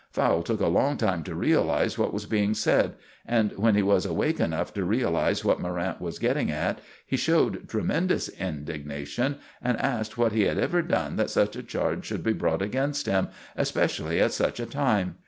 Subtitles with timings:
[0.09, 4.03] Fowle took a long time to realize what was being said, and when he was
[4.03, 10.17] awake enough to realize what Morrant was getting at, he showed tremendous indignation, and asked
[10.17, 14.19] what he had ever done that such a charge should be brought against him, especially
[14.19, 15.17] at such a time.